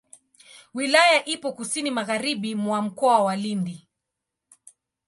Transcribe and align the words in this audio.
Wilaya 0.73 1.25
ipo 1.25 1.53
kusini 1.53 1.91
magharibi 1.91 2.55
mwa 2.55 2.81
Mkoa 2.81 3.23
wa 3.23 3.35
Lindi. 3.35 3.87